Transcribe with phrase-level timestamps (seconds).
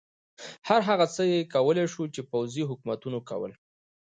[0.67, 3.51] هر هغه څه یې کولای شول چې پوځي حکومتونو کول.